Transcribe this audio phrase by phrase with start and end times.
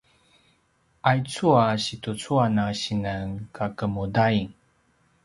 [1.09, 4.49] aicu a situcuan a sinan kakemudain